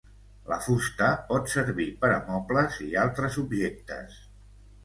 La 0.51 0.55
fusta 0.67 1.09
pot 1.27 1.51
servir 1.57 1.87
per 2.05 2.11
a 2.13 2.17
mobles 2.31 2.81
i 2.89 2.91
altres 3.05 3.39
objectes. 3.47 4.21